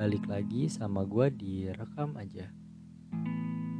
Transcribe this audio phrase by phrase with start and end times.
[0.00, 2.48] balik lagi sama gue di rekam aja.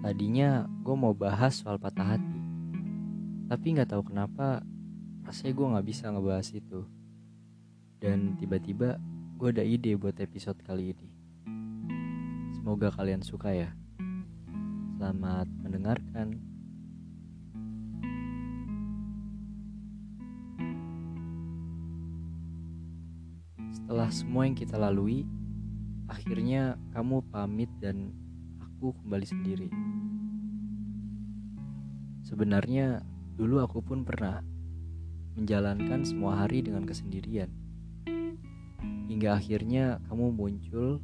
[0.04, 2.40] Tadinya gue mau bahas soal patah hati,
[3.48, 4.60] tapi nggak tahu kenapa
[5.24, 6.84] rasanya gue nggak bisa ngebahas itu.
[8.04, 9.00] Dan tiba-tiba
[9.40, 11.08] gue ada ide buat episode kali ini.
[12.52, 13.72] Semoga kalian suka ya.
[15.00, 16.36] Selamat mendengarkan.
[23.72, 25.24] Setelah semua yang kita lalui,
[26.10, 28.10] akhirnya kamu pamit dan
[28.58, 29.70] aku kembali sendiri.
[32.26, 33.06] Sebenarnya
[33.38, 34.42] dulu aku pun pernah
[35.38, 37.46] menjalankan semua hari dengan kesendirian.
[39.06, 40.98] Hingga akhirnya kamu muncul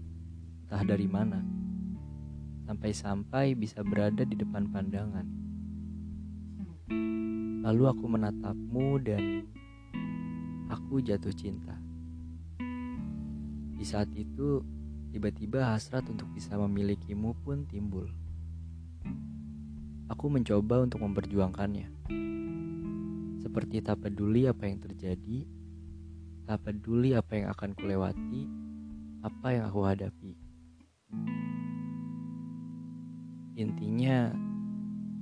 [0.67, 1.39] entah dari mana.
[2.67, 5.27] Sampai-sampai bisa berada di depan pandangan.
[7.63, 9.47] Lalu aku menatapmu dan
[10.67, 11.79] aku jatuh cinta.
[13.77, 14.63] Di saat itu,
[15.17, 18.05] tiba-tiba hasrat untuk bisa memilikimu pun timbul.
[20.13, 21.89] Aku mencoba untuk memperjuangkannya.
[23.41, 25.49] Seperti tak peduli apa yang terjadi,
[26.45, 28.45] tak peduli apa yang akan kulewati,
[29.25, 30.37] apa yang aku hadapi.
[33.57, 34.37] Intinya,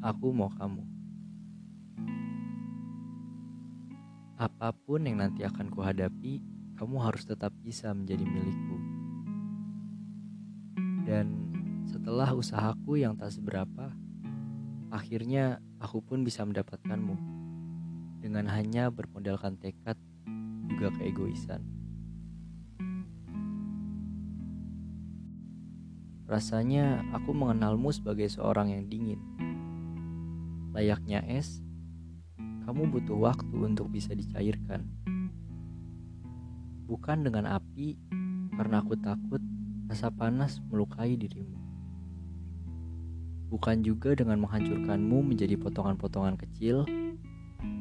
[0.02, 0.82] aku mau kamu.
[4.42, 6.42] Apa pun yang nanti akan kuhadapi,
[6.82, 8.83] kamu harus tetap bisa menjadi milikku.
[11.04, 11.52] Dan
[11.84, 13.92] setelah usahaku yang tak seberapa,
[14.88, 17.16] akhirnya aku pun bisa mendapatkanmu
[18.24, 20.00] dengan hanya bermodalkan tekad
[20.64, 21.60] juga keegoisan.
[26.24, 29.20] Rasanya aku mengenalmu sebagai seorang yang dingin.
[30.72, 31.60] Layaknya es,
[32.64, 34.88] kamu butuh waktu untuk bisa dicairkan.
[36.88, 38.00] Bukan dengan api,
[38.56, 39.44] karena aku takut
[39.94, 41.54] rasa panas melukai dirimu.
[43.46, 46.82] Bukan juga dengan menghancurkanmu menjadi potongan-potongan kecil,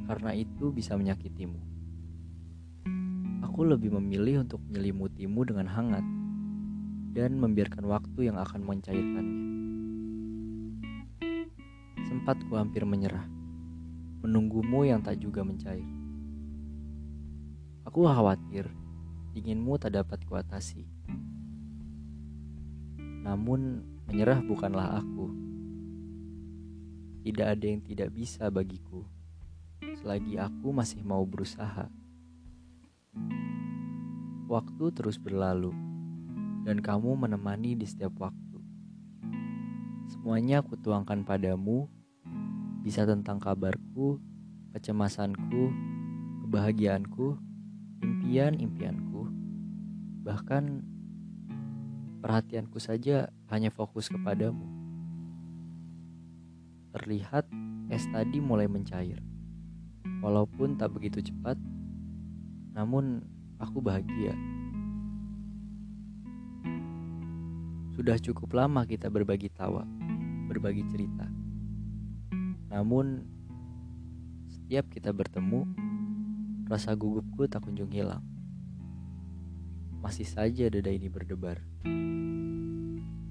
[0.06, 1.58] karena itu bisa menyakitimu.
[3.50, 6.06] Aku lebih memilih untuk menyelimutimu dengan hangat
[7.18, 9.42] dan membiarkan waktu yang akan mencairkannya.
[12.06, 13.26] Sempat ku hampir menyerah,
[14.22, 15.82] menunggumu yang tak juga mencair.
[17.90, 18.70] Aku khawatir
[19.34, 20.93] dinginmu tak dapat kuatasi.
[23.24, 25.32] Namun menyerah bukanlah aku.
[27.24, 29.08] Tidak ada yang tidak bisa bagiku
[30.04, 31.88] selagi aku masih mau berusaha.
[34.52, 35.72] Waktu terus berlalu
[36.68, 38.60] dan kamu menemani di setiap waktu.
[40.12, 41.88] Semuanya aku tuangkan padamu,
[42.84, 44.20] bisa tentang kabarku,
[44.76, 45.72] kecemasanku,
[46.44, 47.40] kebahagiaanku,
[48.04, 49.32] impian-impianku,
[50.28, 50.84] bahkan
[52.24, 54.64] perhatianku saja hanya fokus kepadamu.
[56.96, 57.44] Terlihat
[57.92, 59.20] es tadi mulai mencair.
[60.24, 61.60] Walaupun tak begitu cepat,
[62.72, 63.28] namun
[63.60, 64.32] aku bahagia.
[67.92, 69.84] Sudah cukup lama kita berbagi tawa,
[70.48, 71.28] berbagi cerita.
[72.72, 73.20] Namun,
[74.48, 75.68] setiap kita bertemu,
[76.72, 78.33] rasa gugupku tak kunjung hilang.
[80.04, 81.64] Masih saja dada ini berdebar.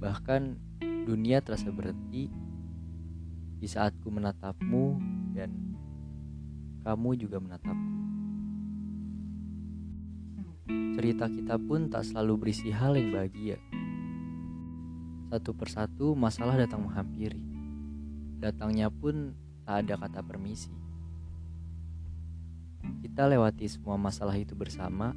[0.00, 0.42] Bahkan
[1.04, 2.32] dunia terasa berhenti
[3.60, 4.96] di saat ku menatapmu
[5.36, 5.52] dan
[6.80, 7.92] kamu juga menatapku.
[10.96, 13.60] Cerita kita pun tak selalu berisi hal yang bahagia.
[15.28, 17.44] Satu persatu masalah datang menghampiri.
[18.40, 19.36] Datangnya pun
[19.68, 20.72] tak ada kata permisi.
[23.04, 25.12] Kita lewati semua masalah itu bersama,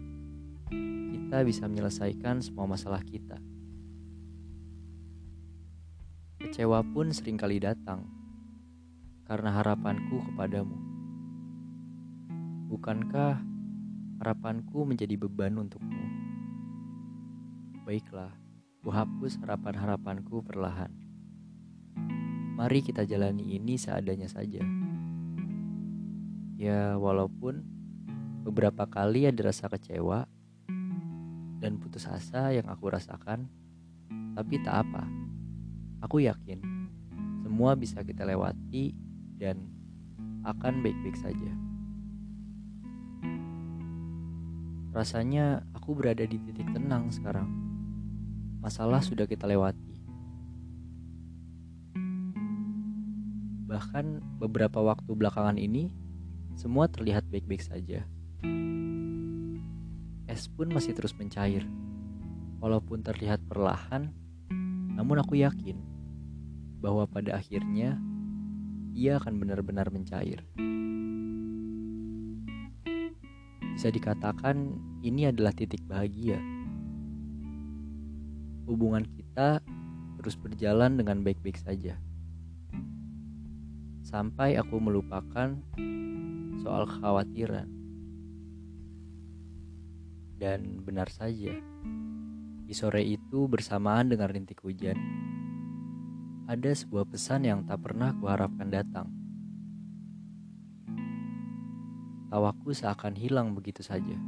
[0.69, 3.41] kita bisa menyelesaikan semua masalah kita.
[6.39, 8.05] Kecewa pun sering kali datang
[9.25, 10.77] karena harapanku kepadamu.
[12.69, 13.41] Bukankah
[14.21, 16.05] harapanku menjadi beban untukmu?
[17.83, 18.33] Baiklah,
[18.85, 20.93] ku hapus harapan-harapanku perlahan.
[22.55, 24.61] Mari kita jalani ini seadanya saja.
[26.55, 27.65] Ya, walaupun
[28.45, 30.29] beberapa kali ada rasa kecewa
[31.65, 33.49] dan putus asa yang aku rasakan,
[34.37, 35.01] tapi tak apa.
[36.05, 36.61] Aku yakin
[37.41, 38.93] semua bisa kita lewati
[39.41, 39.65] dan
[40.45, 41.49] akan baik-baik saja.
[44.93, 47.49] Rasanya aku berada di titik tenang sekarang.
[48.61, 49.97] Masalah sudah kita lewati.
[53.65, 55.89] Bahkan beberapa waktu belakangan ini,
[56.53, 58.05] semua terlihat baik-baik saja.
[60.35, 61.63] Es pun masih terus mencair,
[62.59, 64.11] Walaupun terlihat perlahan,
[64.99, 65.79] namun aku yakin
[66.83, 67.95] bahwa pada akhirnya
[68.91, 70.43] ia akan benar-benar mencair.
[73.79, 74.75] Bisa dikatakan
[75.07, 76.35] ini adalah titik bahagia.
[78.67, 79.63] Hubungan kita
[80.19, 81.95] terus berjalan dengan baik-baik saja.
[84.03, 85.55] Sampai aku melupakan
[86.59, 87.74] soal kekhawatiran.
[90.35, 91.55] Dan benar saja,
[92.65, 94.99] di sore itu bersamaan dengan rintik hujan,
[96.45, 99.07] ada sebuah pesan yang tak pernah kuharapkan datang.
[102.29, 104.19] Tawaku seakan hilang begitu saja.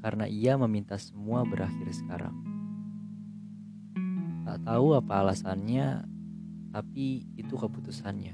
[0.00, 2.32] Karena ia meminta semua berakhir sekarang.
[4.48, 6.08] Tak tahu apa alasannya,
[6.72, 8.32] tapi itu keputusannya.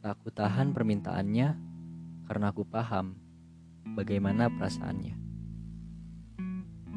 [0.00, 1.48] Tak aku tahan permintaannya
[2.24, 3.23] karena aku paham
[3.92, 5.14] bagaimana perasaannya.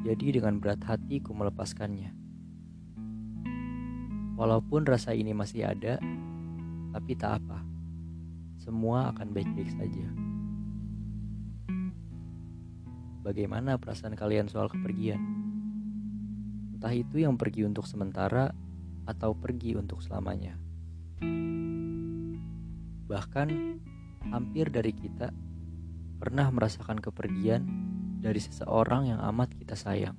[0.07, 2.15] Jadi dengan berat hati ku melepaskannya.
[4.39, 5.99] Walaupun rasa ini masih ada,
[6.95, 7.67] tapi tak apa
[8.67, 10.07] semua akan baik-baik saja.
[13.23, 15.23] Bagaimana perasaan kalian soal kepergian?
[16.75, 18.51] Entah itu yang pergi untuk sementara
[19.07, 20.59] atau pergi untuk selamanya.
[23.07, 23.47] Bahkan
[24.35, 25.31] hampir dari kita
[26.17, 27.61] pernah merasakan kepergian
[28.17, 30.17] dari seseorang yang amat kita sayang,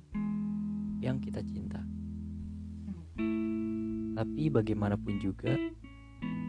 [1.03, 1.83] yang kita cinta.
[4.15, 5.51] Tapi bagaimanapun juga,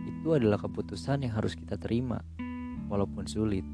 [0.06, 2.22] itu adalah keputusan yang harus kita terima,
[2.86, 3.66] walaupun sulit.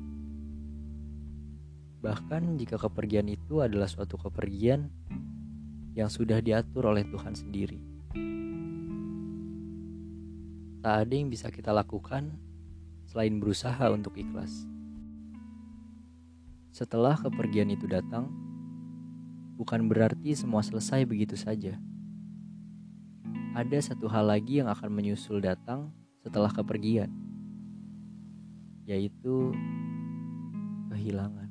[2.01, 4.89] Bahkan jika kepergian itu adalah suatu kepergian
[5.97, 7.81] yang sudah diatur oleh Tuhan sendiri.
[10.85, 12.37] Tak ada yang bisa kita lakukan
[13.09, 14.76] selain berusaha untuk ikhlas.
[16.77, 18.29] Setelah kepergian itu datang,
[19.57, 21.73] bukan berarti semua selesai begitu saja.
[23.57, 25.89] Ada satu hal lagi yang akan menyusul datang
[26.21, 27.09] setelah kepergian,
[28.85, 29.57] yaitu
[30.93, 31.49] kehilangan.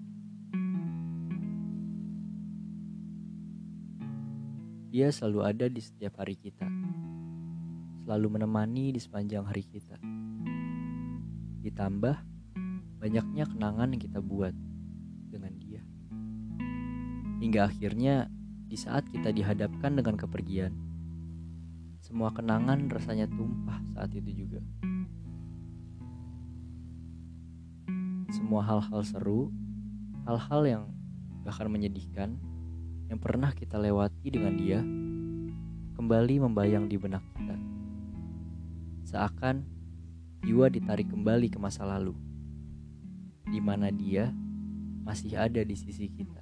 [4.94, 6.69] Dia selalu ada di setiap hari kita,
[8.06, 9.98] selalu menemani di sepanjang hari kita.
[11.66, 12.13] Ditambah
[13.01, 14.64] banyaknya kenangan yang kita buat.
[17.45, 18.25] Hingga akhirnya
[18.65, 20.74] di saat kita dihadapkan dengan kepergian,
[22.01, 24.65] semua kenangan rasanya tumpah saat itu juga.
[28.33, 29.53] Semua hal-hal seru,
[30.25, 30.83] hal-hal yang
[31.45, 32.33] bahkan menyedihkan
[33.13, 34.81] yang pernah kita lewati dengan dia
[36.01, 37.62] kembali membayang di benak kita.
[39.06, 39.62] Seakan
[40.41, 42.18] jiwa ditarik kembali ke masa lalu,
[43.45, 44.33] di mana dia
[45.06, 46.41] masih ada di sisi kita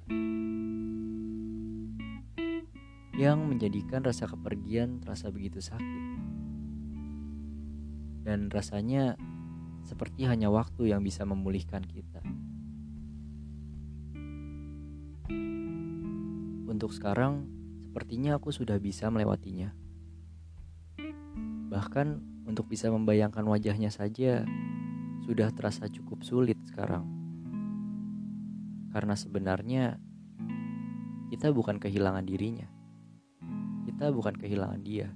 [3.14, 6.02] yang menjadikan rasa kepergian terasa begitu sakit.
[8.26, 9.14] Dan rasanya
[9.86, 12.18] seperti hanya waktu yang bisa memulihkan kita.
[16.66, 17.46] Untuk sekarang,
[17.86, 19.70] sepertinya aku sudah bisa melewatinya.
[21.70, 22.06] Bahkan
[22.50, 24.42] untuk bisa membayangkan wajahnya saja
[25.22, 27.06] sudah terasa cukup sulit sekarang.
[28.90, 30.02] Karena sebenarnya
[31.30, 32.73] kita bukan kehilangan dirinya
[33.84, 35.12] kita bukan kehilangan dia,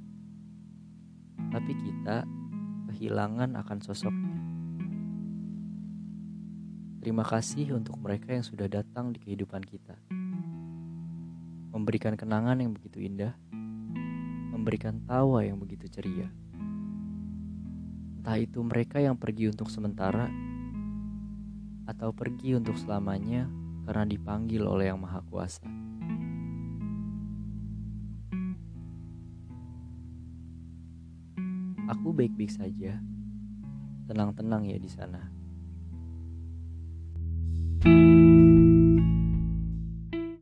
[1.48, 2.28] tapi kita
[2.92, 4.38] kehilangan akan sosoknya.
[7.00, 9.96] Terima kasih untuk mereka yang sudah datang di kehidupan kita,
[11.72, 13.32] memberikan kenangan yang begitu indah,
[14.52, 16.28] memberikan tawa yang begitu ceria.
[18.18, 20.28] Entah itu mereka yang pergi untuk sementara
[21.88, 23.48] atau pergi untuk selamanya
[23.88, 25.64] karena dipanggil oleh Yang Maha Kuasa.
[31.88, 33.00] Aku baik-baik saja.
[34.04, 35.37] Tenang-tenang ya di sana.